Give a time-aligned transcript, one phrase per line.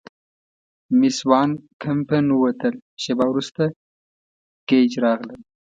[0.99, 1.49] مېس وان
[1.83, 3.63] کمپن ووتل، شیبه وروسته
[4.69, 5.41] ګېج راغلل.